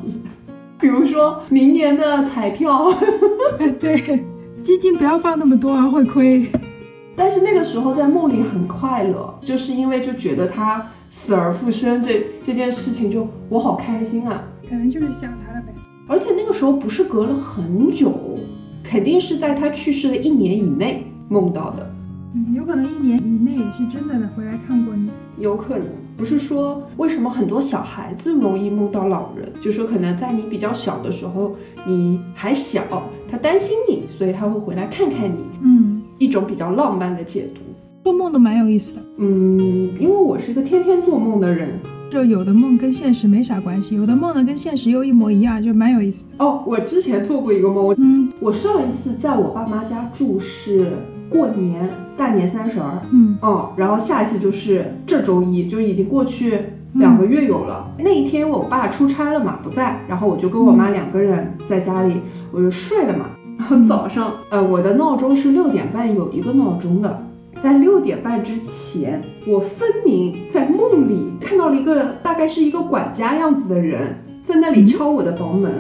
[0.80, 2.92] 比如说明年的彩票，
[3.60, 4.26] 哎， 对，
[4.62, 6.46] 基金不要放那么多啊，会亏。
[7.16, 15.74] 但是那个时候在梦里很快乐，就是因为就觉得他死而复生这这件事情就我好开心啊，可能就是想他了呗。
[16.10, 18.38] 而且那个时候不是隔了很久，
[18.84, 21.90] 肯定是在他去世的一年以内梦到的，
[22.36, 25.10] 嗯，有可能一年以内是真的回来看过你。
[25.38, 32.82] 有可能不是说为什么很多小孩子容易梦到老人，就说可能在你比较小的时候，你还小，
[33.28, 37.62] 他担心你，所以他会回来看看你，嗯，一种比较浪漫的解读。
[38.04, 39.60] 做梦都蛮有意思的，嗯，
[40.00, 41.70] 因为我是一个天天做梦的人。
[42.08, 46.46] 就有的梦跟现实没啥关系，有的梦呢跟现实又一模一样，就蛮有意思的。
[46.46, 50.92] 哦，我之前做过一个梦，嗯我上一次在我爸妈家住是
[51.30, 56.60] 过年大年三十儿，嗯哦，然后下一次就是这周一，就已经过去
[56.94, 57.92] 两个月有了。
[57.98, 63.26] 那一天我爸出差了嘛，不在，然后我就跟我妈两个人在家里，我就睡了嘛。
[63.58, 67.24] 然后早上，呃，我的闹钟是六点半有一个闹钟的，
[67.60, 75.72] 在六点半之前，我分明在梦里看到了一个大概是一个管家样子的人在那里敲我的房门。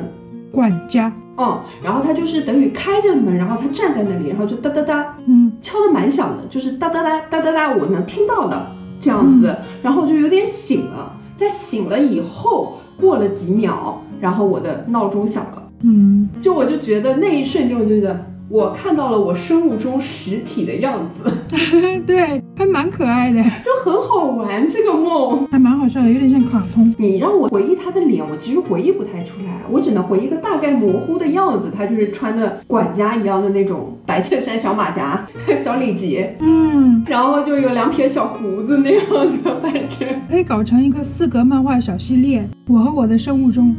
[0.55, 5.51] 管家，嗯，然后他就是等于开着门，然后他站在那里，然后就哒哒哒嗯。
[5.61, 8.65] 敲的蛮响的，就是哒哒哒哒哒哒，我能听到的
[8.99, 21.23] 这样子，然后我就有点醒了，在醒了以后，过了几秒，然后我的闹钟响了，嗯，就我就觉得那一瞬间，我就觉得我看到了我生物钟实体的样子，
[22.05, 25.47] 对，还蛮可爱的，就很好玩这个梦。
[25.47, 26.93] 还蛮好笑的，有点像卡通。
[26.97, 31.71] 你让我回忆他的脸，我其实回忆不太出来，我只能回忆一个大概模糊的样子。
[31.75, 35.25] 他就是穿的管家一样的那种白衬衫、小马甲、
[35.57, 39.03] 小领结，嗯，然后就有两撇小胡子那样
[39.43, 40.07] 的，反正。
[40.29, 43.75] 可以搞成一个四格漫画小系列，我和我的生物钟。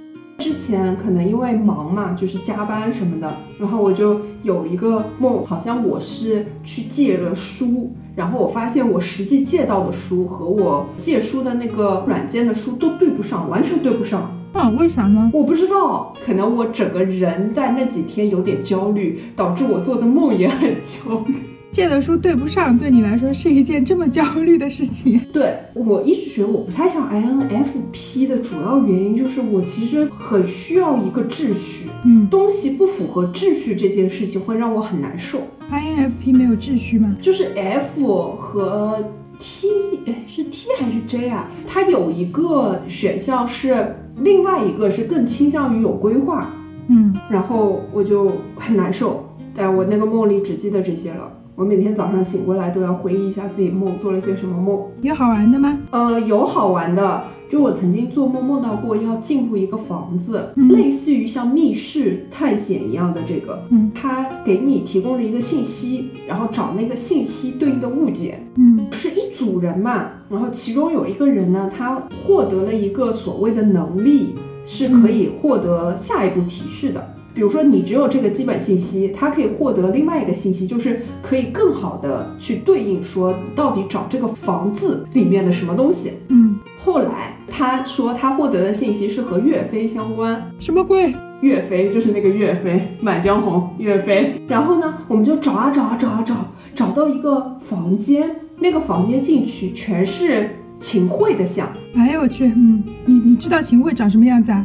[0.66, 14.28] 之前可能因为忙嘛，就是加班什么的，然后我就有一个梦，好像我是去借了书，然后我发现我实际借到的书和我借书的那个软件的书都对不上，完全对不上。
[14.54, 15.30] 啊，为啥呢？
[15.32, 21.34] 我不知道，可能我整个人在那几天有点焦虑，导致我做的梦也很焦虑。
[21.70, 25.20] 借的书对不上，对你来说是一件这么焦虑的事情。
[25.32, 35.40] 对我一直觉得我不太像 INFP 的主要原因就是我其实很需要一个秩序，嗯东西不符合秩序这件事情会让我很难受。
[35.70, 37.14] ，INFP 没有秩序吗？
[37.20, 39.04] 就是 F 和
[39.38, 39.68] T，
[40.06, 41.46] 哎，是 T 还是 J 啊？
[41.66, 46.50] 它有一个选项是，另外一个是更倾向于有规划，
[46.88, 49.22] 嗯，然后我就很难受。
[49.54, 51.30] 但我那个梦里只记得这些了。
[51.56, 54.78] 我每天早上醒过来都要回忆一下自己梦做了些什么梦。
[55.00, 55.78] 有好玩的吗？
[55.90, 74.34] 呃，有好玩的，就我曾经做梦梦到过要进入一个房子，嗯类似于像密室探险一样的这个，嗯，它给你提供了一个信息，然后找那个信息对应的物件，嗯是一组人嘛，然后其中有一个人呢，他获得了一个所谓的能力，
[74.66, 77.14] 是可以获得下一步提示的。
[77.36, 86.12] 比如说，你只有这个基本信息，他可以获得另外一个信息，就是可以更好的去对应说，到底找这个房子里面的什么东西。
[86.28, 91.14] 嗯，后来他说他获得的信息是和岳飞相关，什么鬼？
[91.42, 92.72] 岳飞就是那个岳飞，
[93.02, 94.40] 《满江红》岳飞。
[94.48, 96.34] 然后呢，我们就找啊找啊找啊找，
[96.74, 100.48] 找到一个房间，那个房间进去全是
[100.80, 104.64] 秦桧的像，哎呦我去，嗯，你你知道秦桧长什么样子啊？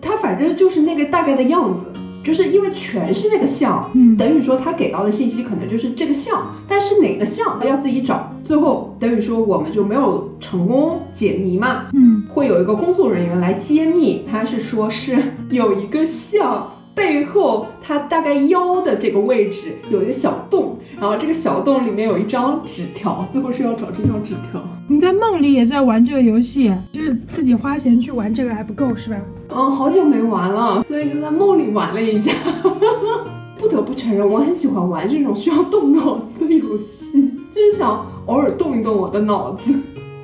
[0.00, 1.84] 他反正就是那个大概的样子，
[2.24, 8.30] 就是因为全是那个像，嗯等于说他给到的信息可能就是这个像，但是哪个像要自己找。
[8.42, 15.16] 最后等于说我们就没有成功解谜嘛，嗯，会有一个工作人员来揭秘，他是说是
[15.50, 20.71] 有一个像背后，他大概腰的这个位置有一个小洞，
[21.02, 24.62] 然后这个小洞里面有一张纸条，最后是要找这张纸条。
[24.86, 29.16] 你在梦里也在玩这个游戏，就是自己花钱去玩这个还不够是吧？
[29.48, 32.30] 嗯，好久没玩了，所以就在梦里玩了一下。
[33.58, 37.20] 不得不承认，我很喜欢玩这种需要动脑子的游戏，
[37.52, 39.74] 就是想偶尔动一动我的脑子。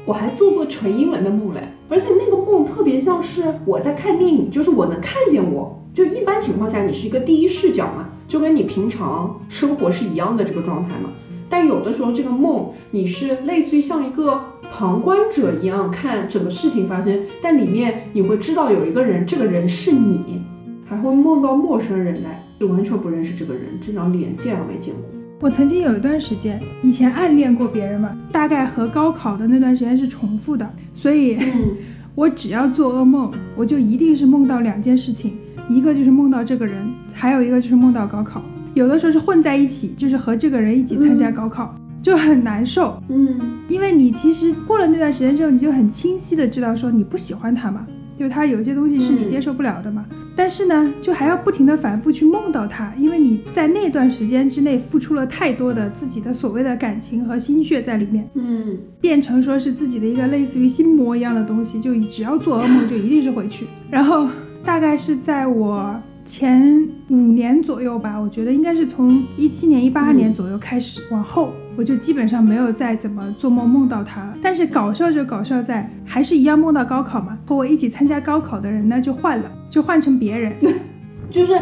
[0.04, 5.76] 我还做过纯英文的梦嘞，而且那个梦特别像是我在看电影，就是我能看见我。
[5.92, 11.10] 就一般情况下，你是一个第一视角嘛，就跟你平常生活是一样的这个状态嘛。
[11.50, 14.38] 但有的时候，这个梦你是类似于像一个
[14.70, 20.42] 旁观者一样看整个事情发生，但里面你会知道有一个人，这个人是你，
[20.84, 25.04] 还会梦到陌生人来，就完全不认识这个人，这张脸见都没见过。
[25.40, 31.76] 我曾经有一段时间，以前暗恋过别人嘛，大概和高考的那段时间是重复的，所以嗯，
[32.14, 35.32] 我只要做噩梦，我就一定是梦到两件事情，
[35.68, 38.42] 一个就是梦到这个人，还有一个就是梦到高考。
[38.74, 43.02] 有的时候是混在一起，就是和这个人一起参加高考，就很难受。
[43.08, 50.04] 嗯，因为你其实过了那段时间之后，你就很清晰的知道说你不喜欢他嘛，就是他有些东西是你接受不了的嘛。
[50.36, 63.66] 但是呢，就还要不停的反复去梦到他，因为你在那段时间之内付出了太多的自己的所谓的感情和心血在里面，嗯，变成说是自己的一个类似于心魔一样的东西，就只要做噩梦就一定是回去。
[63.90, 64.28] 然后
[64.64, 65.94] 大概是在我
[66.24, 74.36] 前五年左右吧，我觉得应该是从一七年、一八年左右开始往后，我就基本上没有再怎么做梦梦到他了。
[74.42, 77.38] 但是搞笑就搞笑在，还是一样梦到高考嘛。
[77.46, 80.52] 和我一起参加高考的人呢，就换了，就换成别人。
[81.30, 81.58] 就是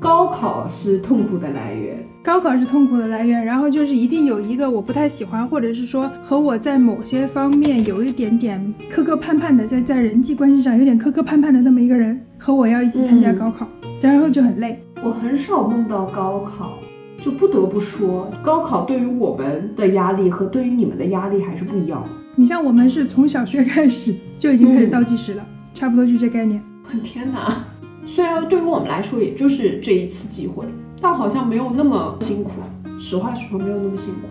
[0.00, 1.96] 高考是痛苦的来源。
[2.20, 13.66] 高考是痛苦的来源，然后就是一定有一个我不太喜欢，或者是说和我在某些方面有一点点磕磕绊绊的，在在人际关系上有点磕磕绊绊的那么一个人，和我要一起参加高考，
[14.00, 14.82] 然后就很累。
[15.02, 16.78] 我很少梦到高考，
[17.22, 22.08] 就不得不说，高考对于我们的压力和对于你们的压力还是不一样的。
[22.36, 26.62] 你像我们是从小学开始就已经开始倒计时了，差不多就这概念。
[27.02, 27.64] 天哪！
[28.06, 30.64] 虽然对于我们来说也就是这一次机会，
[31.00, 32.52] 但好像没有那么辛苦。
[32.98, 34.28] 实话实说，没有那么辛苦。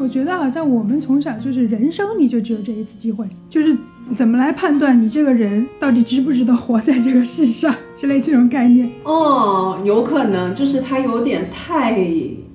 [0.00, 3.76] 我觉得好像我们从小就是人生你就只有这一次机会，就是
[4.14, 8.90] 怎么来判断你这个人到底值不值得活在这个世上之类这种概念。
[9.02, 12.00] 哦，有可能就是它有点太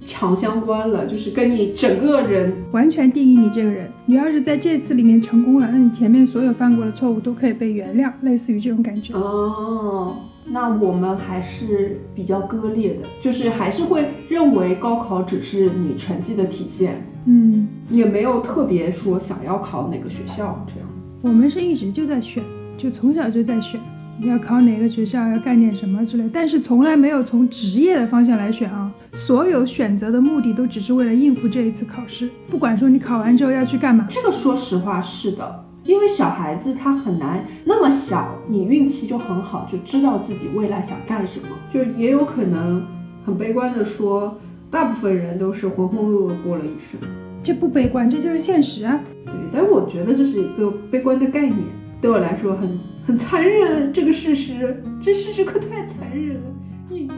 [0.03, 3.91] 强相关了，就是跟你整个人完全定义你这个人。
[4.05, 9.13] 你要是在这次里面成功了，那你前面所有犯过的错误都可以被原谅，类似于这种感觉。
[9.13, 10.15] 哦。
[10.43, 20.89] 那我们还是比较割裂的，就是还是会认为高考只是你成绩的体现，嗯，也没有特别说想要考哪个学校这样。
[21.21, 22.43] 我们是一直就在选，
[22.75, 23.79] 就从小就在选，
[24.21, 28.91] 要考哪个学校，要干点什么之类，但是从来没有从职业的方向来选啊。
[29.13, 34.07] 所有选择的目的都只是为了应付这一次考试，不管说你考完之后要去干嘛。
[34.09, 35.65] 这个说实话是的。
[35.83, 41.47] 因为小孩子他很难那么小，你运气就很好，就知道自己未来想干什么。
[41.71, 42.83] 就也有可能
[43.25, 46.99] 很悲观的说，大部分人都是浑浑噩噩过了一生。
[47.43, 48.99] 这不悲观，这就是现实啊。
[49.25, 51.57] 对，但我觉得这是一个悲观的概念，
[51.99, 53.91] 对我来说很很残忍。
[53.91, 56.41] 这个事实，这事实可太残忍了。
[56.87, 57.09] 你。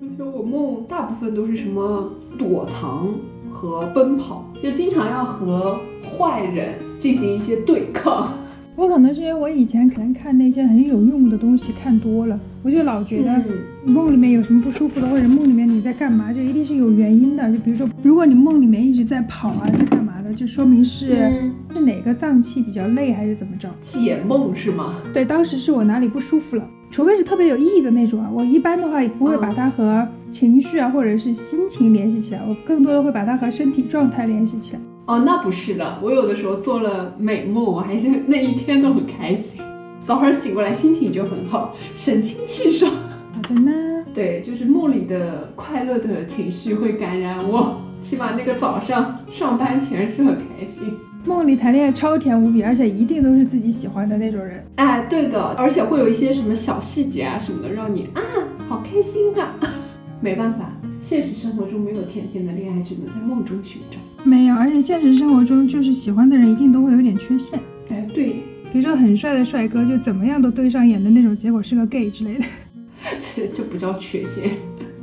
[0.00, 3.14] 而且 我梦大部分都是什么躲藏
[3.52, 5.78] 和奔跑，就经常要和
[6.16, 8.32] 坏人进行一些对抗。
[8.76, 13.40] 我可能是因为我以前可能看那些很有用的东西看多了，我就老觉得
[13.84, 17.52] 梦里面有什么不舒服的，或者梦里面你在干嘛，就一定是有原因的。
[17.52, 21.30] 就比如说，如果你梦里面一直在跑啊，在干嘛的，就说明是
[21.72, 23.70] 是哪个脏器比较累，还是怎么着？
[23.80, 24.96] 解梦是吗？
[25.12, 26.68] 对，当时是我哪里不舒服了。
[26.90, 34.80] 除非是特别有意义的那种啊，我一般的话也不会把它和情绪啊或者是心情联系起来，我更多的会把它和身体状态联系起来。
[35.06, 39.60] 哦，那不是的，我有的时候做了美梦，我还是那一天都很开心，
[40.00, 42.90] 早上醒过来心情就很好，神清气爽。
[42.90, 43.72] 好的呢，
[44.14, 50.94] 对，就是梦里的快乐的情绪会感染我，起码那个早上上班前是很开心。
[51.26, 54.64] 梦里谈恋爱超甜无比，而且一定都是自己喜欢的那种人。
[54.76, 58.22] 哎，对的，而且会有一些什么小细节啊什么的，让你啊
[58.68, 59.54] 好开心啊。
[60.22, 63.98] 没办法，现实生活中没有甜甜的恋爱，只能在梦中寻找。
[64.24, 67.58] 没有，而且现实生活中就是喜欢的人一定都会有点缺陷。
[67.90, 72.44] 哎，对，比如说很帅的帅哥，就怎么样都对上眼的那种，结果是个 gay 之类的。
[73.20, 74.50] 这这不叫缺陷，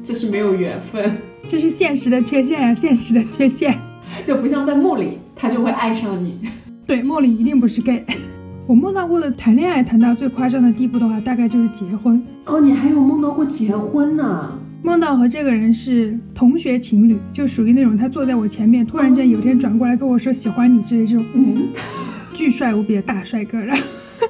[0.01, 1.17] 这是没有缘分，
[1.47, 3.77] 这是现实的缺陷呀，现实的缺陷。
[4.25, 6.39] 就不像在梦里，他就会爱上你。
[6.87, 8.03] 对，梦里一定不是 gay。
[8.67, 12.21] 我梦到过的谈恋爱谈到最夸张的地步的话，大概就是结婚。
[12.45, 14.51] 哦，你还有梦到过结婚呢？
[14.83, 21.69] 梦到和这个人是同学情侣，就属于那种他坐在我前面，突然间有天转过来跟我说喜欢你之类这种，嗯，
[22.33, 23.83] 巨帅无比的大帅哥，然后。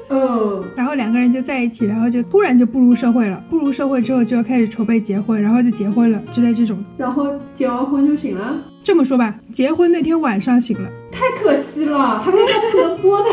[0.10, 3.41] 哦， 然后两个人就在一起，然后就突然就步入社会了。
[3.49, 6.78] 步入社会之后就要开始筹备结婚，然后就结婚了之类这种。
[6.97, 8.58] 然后结完婚就醒了。
[8.84, 13.30] 这么说吧，结婚那天晚上醒了，太可惜了，还没到不能播的。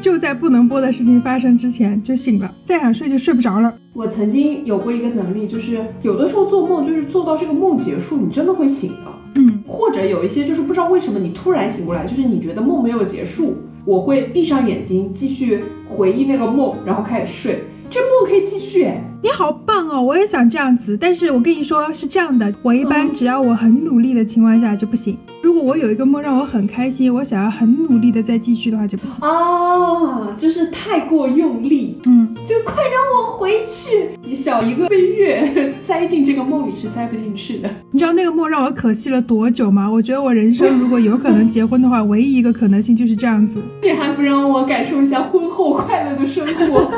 [0.00, 3.72] 就在不能播的事情发生之前就醒了，再想睡就睡不着了。
[3.92, 9.12] 我曾经有过一个能力，就是有的时候做梦，就是做到这个梦结束，你真的会醒的。
[9.36, 17.64] 嗯，或者有一些就是不知道为什么你突然醒过来，就是你觉得梦没有结束，我会闭上眼睛继续回忆那个梦，然后开始睡。
[17.88, 20.00] 这梦可以继续哎，你好棒哦！
[20.00, 25.16] 我也想这样子，但是我跟你说是这样的，我一般只要我很努力的情况下就不行。
[25.42, 29.16] 如果我有一个梦让我很开心，我想要很努力的再继续的话就不行。
[29.20, 34.10] 啊，就是太过用力，嗯，就快让我回去！
[34.22, 37.70] 你小一个飞跃栽进这个梦里是栽不进去的。
[37.90, 39.90] 你知道那个梦让我可惜了多久吗？
[39.90, 43.60] 我觉得我人生如果有可能结婚的话，唯一一个可能性就是这样子。
[43.82, 46.92] 你还不让我感受一下婚后快乐的生活？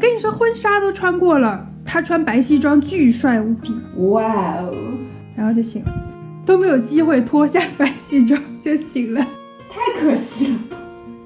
[0.00, 3.76] 对，我跟你说，婚纱都穿过了，他穿白西装，巨帅无比。
[4.08, 4.74] 哇哦，
[5.36, 5.92] 然后就醒了，
[6.46, 9.20] 都没有机会脱下白西装就醒了，
[9.68, 10.58] 太可惜了！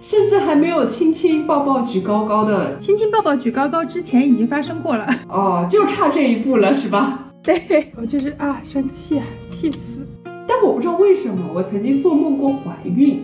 [0.00, 5.06] 甚至还没有亲亲抱抱举高高的亲亲抱抱举高高之前已经发生过了。
[5.28, 7.30] 哦，就差这一步了，是吧？
[7.44, 10.04] 对我就是啊，生气啊，气死！
[10.48, 13.22] 但我不知道为什么，我曾经做梦过怀孕，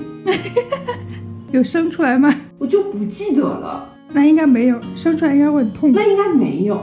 [1.50, 2.32] 有生出来吗？
[2.56, 3.88] 我就不记得了。
[4.12, 5.92] 那应该没有，生出来应该会很痛。
[5.92, 6.76] 那应该没有。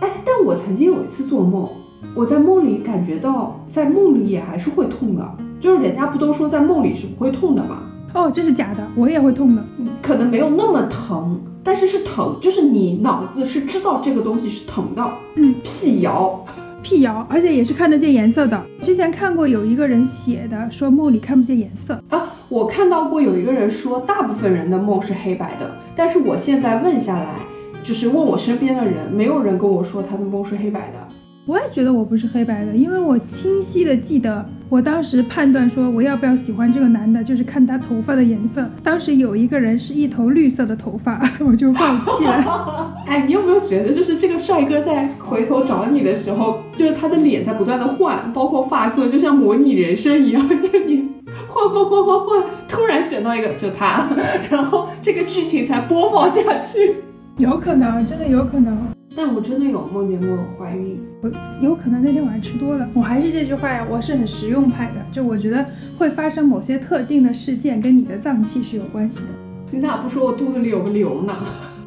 [0.00, 1.68] 哎，但我曾经有一次做梦，
[2.14, 5.36] 我在梦里感觉到，在梦里也还是会痛的。
[5.60, 7.84] 就是人家不都说在梦里是不会痛的吗？
[8.14, 9.64] 哦，这是假的，我也会痛的。
[10.02, 15.08] 可能没有那么疼，但是是疼，就是你脑子是知道这个东西是疼的。
[15.36, 16.44] 嗯，辟谣，
[16.82, 18.60] 辟谣，而且也是看得见颜色的。
[18.82, 22.34] 之前看过有一个人写的，说梦里看不见颜色啊。
[22.48, 27.36] 我看到过有一个人说，大部分人的梦是黑白的，但是我现在问下来，
[27.82, 31.14] 就是问我身边的人，没有人跟我说他的梦是黑白的。
[31.44, 38.64] 我也觉得我不是黑白的，因为我清晰的记得，我当时判断说我要不要喜欢这个男的，就是看他头发的颜色。
[38.80, 42.94] 当时有一个人是一头绿色的头发， 我就放弃了。
[43.08, 51.08] 哎，你有没有觉得，就是这个帅哥在回头找你的时候，就是他的脸在不断的换，包括发色，就像模拟人生一样，就是你
[51.46, 54.08] 换换换换换，突然选到一个就他，
[54.50, 56.96] 然后这个剧情才播放下去。
[57.38, 58.76] 有可能，真的有可能。
[59.14, 62.88] 但我真的有梦见过怀孕，我有可能那天晚上吃多了。
[62.94, 65.66] 我还是这句话呀，我是很实用派的，就我觉得
[65.98, 69.26] 会发生某些特定的事件跟你的脏器是有关系的。
[69.70, 71.34] 你咋不说我肚子里有个瘤呢？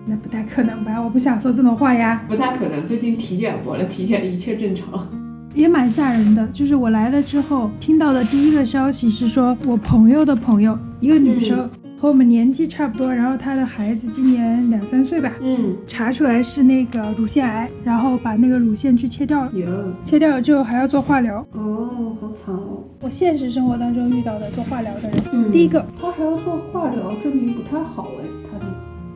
[0.06, 1.01] 那不太可能吧？
[1.01, 2.24] 我不想说这种话呀。
[2.28, 5.08] 不太可能，最近体检过了，体检一切正常。
[5.56, 11.70] 也蛮吓人的，就是我来了之后听到的第一个消息是说，我朋友的朋友，一个女生。
[11.97, 19.51] 和我们年纪差不多，然后她的孩子今年两三岁吧，嗯，查出来是那个乳腺癌，然后把那个乳腺去切掉了，
[20.03, 22.84] 切掉了之后还要做化疗，哦，好惨哦。
[22.99, 28.26] 我现实生活当中遇到的做化疗的人，嗯，第一个他还要做化疗，证明不太好哎，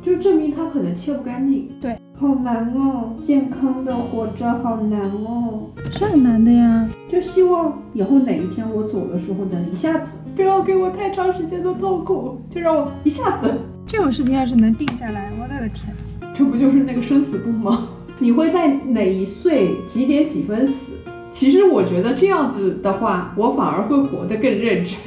[0.09, 10.13] 就证明他可能切不干净，对，好难哦，健康的活着好难哦，是很难的呀，就希望以后哪一天我走的时候能一下子。
[10.35, 13.53] 不要给我太长时间的痛苦，就让我一下子。
[13.85, 15.93] 这种事情要是能定下来，我的个天，
[16.33, 17.89] 这不就是那个生死簿吗？
[18.17, 20.91] 你会在哪一岁几点几分死？
[21.31, 24.97] 其实我觉得这样子的话，我反而会活得更认真。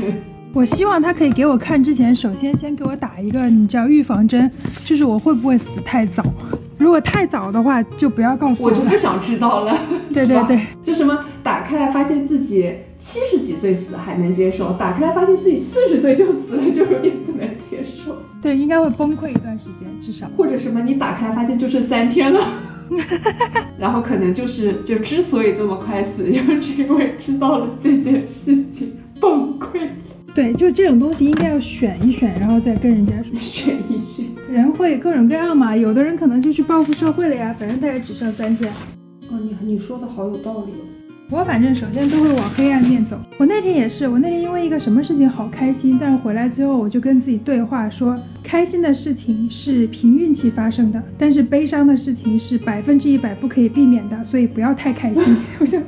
[0.54, 4.50] 我希望他可以给我看之前，首先先给我打一个你叫预防针，
[4.84, 6.22] 就是我会不会死太早。
[6.76, 8.68] 如果太早的话，就不要告诉我。
[8.68, 9.74] 我就不想知道了。
[10.12, 18.14] 对对对，就什么打开来发现自己七十几岁死还能接受，打开来发现自己四十岁就死了就有点不能接受。
[18.42, 20.28] 对，应该会崩溃一段时间，至少。
[20.36, 22.46] 或者什么，你打开来发现就剩三天了，
[23.78, 29.88] 然后可能就是就之所以这么快死，就是因为知道了这件事情崩溃。
[30.34, 34.24] 对，就这种东西应该要选一选，然后再跟人家说 选一选。
[34.50, 38.72] 人会各种各样嘛，有的人可能就去报复社会了呀，反正他也只剩三天。
[39.30, 40.88] 哦，你你说的好有道理哦。
[41.30, 43.18] 我反正首先都会往黑暗面走。
[43.38, 55.36] 我那天也是，我那天因为一个什么事情好开心，但是回来之后我就跟自己对话说，开心的事情是凭运气发生的，但是悲伤的事情是百分之一百不可以避免的，所以不要太开心。
[55.58, 55.78] 我就。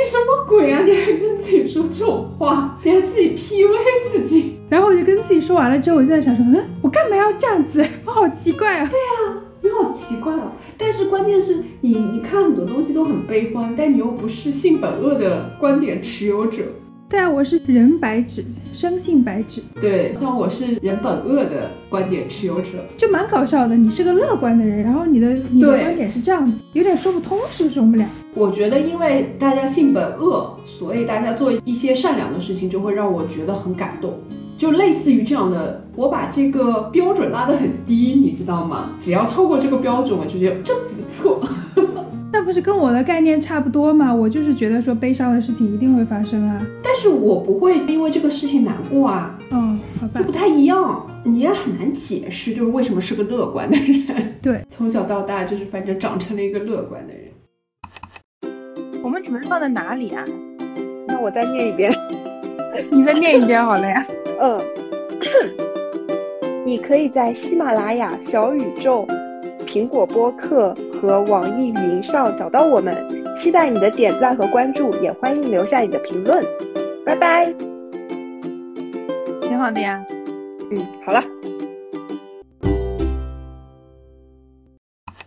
[0.00, 0.80] 你什么鬼啊！
[0.82, 4.54] 你还跟自己说这种话，你还自己 PUA 自己。
[4.70, 7.84] 然后我就跟自己说完了之后，我就在想说，嗯，我干嘛要这样子？
[8.06, 8.88] 我好奇怪啊。
[8.88, 10.52] 对啊，你好奇怪哦。
[10.78, 16.62] 但是关键是你，你看很多东西都很悲观，但你又不是性本恶的观点持有者。
[17.10, 19.60] 对啊，我是人白纸，生性白纸。
[19.80, 23.76] 对，像我是人本恶的观点持有者，就蛮搞笑的。
[23.76, 27.80] 你是个乐观的人，然后你的你的观点是这样子，有点说不通，是不是？
[27.80, 34.14] 我们俩，我觉得因为大家性本恶，所以大家做一些善良的事情就会让我觉得很感动。
[34.56, 38.90] 就类似于这样的，我把这个标准拉得很低，你知道吗？
[39.00, 41.42] 只要超过这个标准，我就觉得真不错。
[42.50, 44.12] 那不是跟我的概念差不多吗？
[44.12, 46.60] 我就是觉得说悲伤的事情一定会发生啊。
[46.82, 49.38] 但是我不会因为这个事情难过啊。
[49.52, 54.34] 嗯，好吧，就不太一样，你也很难解释，就是为什么是个乐观的人。
[54.42, 57.22] 对， 从小到大就是反正长成了一个乐观的人。
[59.00, 60.24] 我们准备放在哪里啊？
[61.06, 61.92] 那我再念一遍。
[62.90, 64.04] 你再念一遍好了呀。
[64.40, 64.60] 嗯，
[66.66, 69.06] 你可以在喜马拉雅、小宇宙、
[69.72, 72.92] 苹果播客和网易云上找到我们。
[73.40, 76.44] 期待你的点赞和关注，也欢迎留下你的评论。
[77.06, 77.46] 拜拜。
[79.40, 80.04] 挺好的呀。
[80.72, 81.22] 嗯，好了。